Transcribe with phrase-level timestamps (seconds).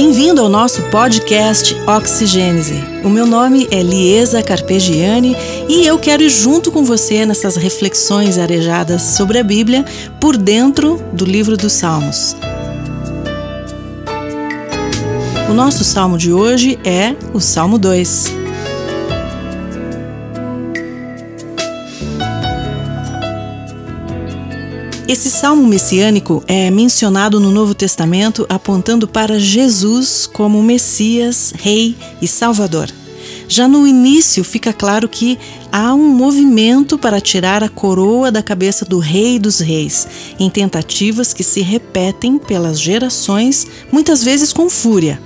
[0.00, 2.84] Bem-vindo ao nosso podcast Oxigênese.
[3.02, 5.34] O meu nome é Liesa Carpegiani
[5.68, 9.84] e eu quero ir junto com você nessas reflexões arejadas sobre a Bíblia
[10.20, 12.36] por dentro do livro dos Salmos.
[15.50, 18.37] O nosso salmo de hoje é o Salmo 2.
[25.08, 32.28] Esse salmo messiânico é mencionado no Novo Testamento apontando para Jesus como Messias, Rei e
[32.28, 32.90] Salvador.
[33.48, 35.38] Já no início fica claro que
[35.72, 40.06] há um movimento para tirar a coroa da cabeça do Rei dos Reis,
[40.38, 45.18] em tentativas que se repetem pelas gerações, muitas vezes com fúria.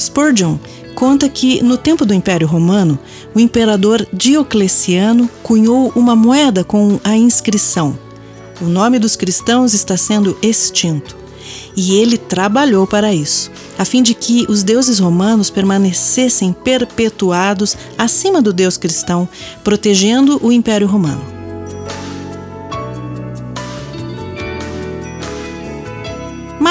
[0.00, 0.56] Spurgeon
[0.94, 2.98] conta que, no tempo do Império Romano,
[3.34, 7.98] o imperador Diocleciano cunhou uma moeda com a inscrição
[8.62, 11.16] o nome dos cristãos está sendo extinto.
[11.76, 18.40] E ele trabalhou para isso, a fim de que os deuses romanos permanecessem perpetuados acima
[18.40, 19.28] do Deus cristão,
[19.64, 21.41] protegendo o Império Romano.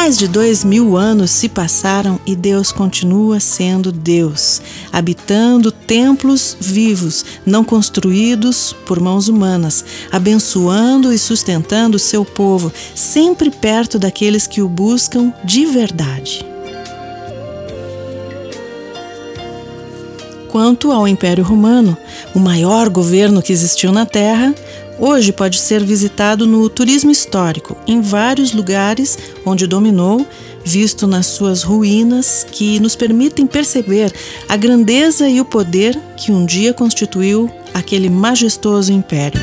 [0.04, 4.60] Mais de dois mil anos se passaram e Deus continua sendo Deus,
[4.92, 14.00] habitando templos vivos, não construídos por mãos humanas, abençoando e sustentando seu povo, sempre perto
[14.00, 16.44] daqueles que o buscam de verdade.
[20.48, 21.96] Quanto ao Império Romano,
[22.34, 24.54] o maior governo que existiu na Terra,
[25.04, 30.28] Hoje pode ser visitado no turismo histórico, em vários lugares onde dominou,
[30.64, 34.14] visto nas suas ruínas que nos permitem perceber
[34.48, 39.42] a grandeza e o poder que um dia constituiu aquele majestoso império.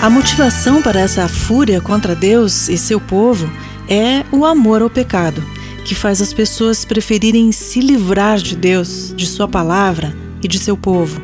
[0.00, 3.46] A motivação para essa fúria contra Deus e seu povo
[3.86, 5.57] é o amor ao pecado
[5.88, 10.76] que faz as pessoas preferirem se livrar de Deus, de Sua palavra e de seu
[10.76, 11.18] povo.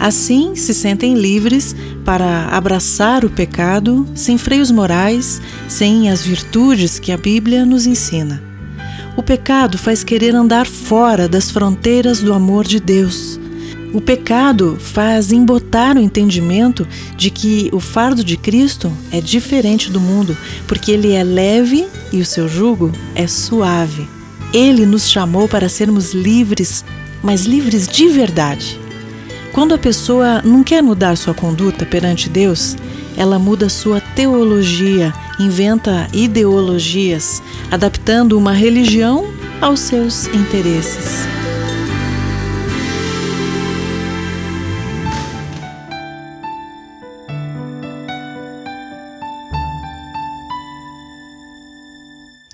[0.00, 1.76] Assim, se sentem livres
[2.06, 8.42] para abraçar o pecado sem freios morais, sem as virtudes que a Bíblia nos ensina.
[9.14, 13.27] O pecado faz querer andar fora das fronteiras do amor de Deus.
[13.92, 19.98] O pecado faz embotar o entendimento de que o fardo de Cristo é diferente do
[19.98, 24.06] mundo, porque ele é leve e o seu jugo é suave.
[24.52, 26.84] Ele nos chamou para sermos livres,
[27.22, 28.78] mas livres de verdade.
[29.52, 32.76] Quando a pessoa não quer mudar sua conduta perante Deus,
[33.16, 39.26] ela muda sua teologia, inventa ideologias, adaptando uma religião
[39.60, 41.37] aos seus interesses.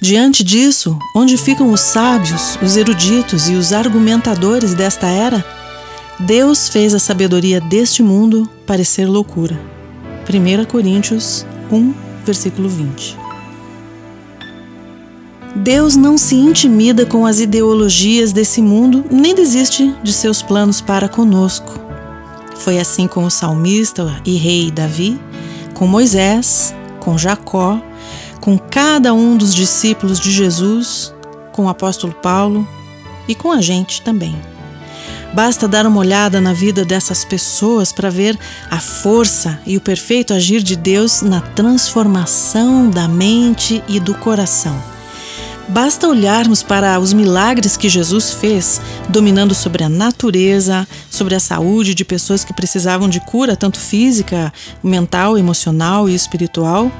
[0.04, 5.42] Diante disso, onde ficam os sábios, os eruditos e os argumentadores desta era?
[6.20, 9.58] Deus fez a sabedoria deste mundo parecer loucura.
[10.28, 13.16] 1 Coríntios 1, versículo 20.
[15.56, 21.08] Deus não se intimida com as ideologias desse mundo, nem desiste de seus planos para
[21.08, 21.80] conosco.
[22.56, 25.18] Foi assim com o salmista e rei Davi,
[25.72, 27.80] com Moisés, com Jacó,
[28.44, 31.14] com cada um dos discípulos de Jesus,
[31.50, 32.68] com o apóstolo Paulo
[33.26, 34.36] e com a gente também.
[35.32, 38.38] Basta dar uma olhada na vida dessas pessoas para ver
[38.70, 44.93] a força e o perfeito agir de Deus na transformação da mente e do coração.
[45.68, 51.94] Basta olharmos para os milagres que Jesus fez, dominando sobre a natureza, sobre a saúde
[51.94, 56.92] de pessoas que precisavam de cura, tanto física, mental, emocional e espiritual,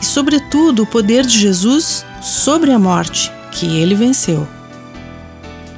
[0.00, 4.46] e, sobretudo, o poder de Jesus sobre a morte, que ele venceu.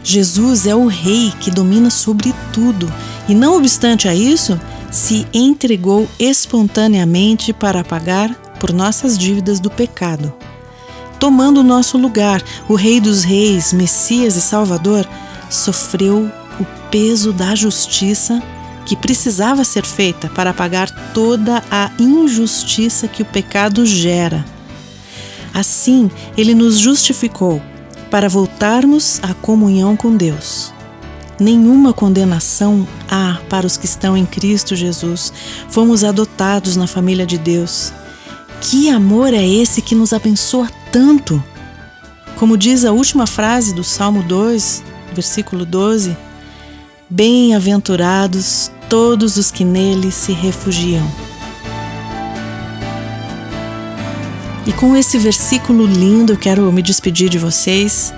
[0.03, 2.93] Jesus é o Rei que domina sobre tudo
[3.29, 10.35] e, não obstante a isso, se entregou espontaneamente para pagar por nossas dívidas do pecado
[11.23, 15.09] tomando o nosso lugar, o Rei dos Reis, Messias e Salvador,
[15.49, 16.29] sofreu
[16.59, 18.43] o peso da justiça
[18.85, 24.45] que precisava ser feita para pagar toda a injustiça que o pecado gera.
[25.55, 27.63] Assim, ele nos justificou
[28.11, 30.75] para voltarmos à comunhão com Deus.
[31.39, 35.33] Nenhuma condenação há para os que estão em Cristo Jesus.
[35.69, 37.93] Fomos adotados na família de Deus.
[38.61, 41.43] Que amor é esse que nos abençoa tanto?
[42.37, 44.85] Como diz a última frase do Salmo 2,
[45.15, 46.15] versículo 12:
[47.09, 51.11] Bem-aventurados todos os que nele se refugiam.
[54.67, 58.15] E com esse versículo lindo, eu quero me despedir de vocês,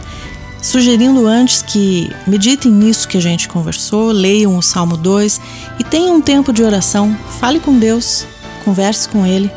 [0.61, 5.41] sugerindo antes que meditem nisso que a gente conversou, leiam o Salmo 2
[5.79, 7.17] e tenham um tempo de oração.
[7.41, 8.27] Fale com Deus,
[8.65, 9.51] converse com Ele.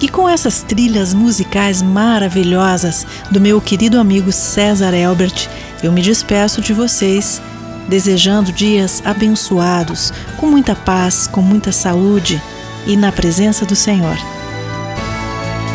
[0.00, 5.48] E com essas trilhas musicais maravilhosas do meu querido amigo César Elbert,
[5.82, 7.40] eu me despeço de vocês,
[7.88, 12.42] desejando dias abençoados, com muita paz, com muita saúde
[12.86, 14.16] e na presença do Senhor.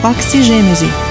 [0.04, 1.11] Oxigênese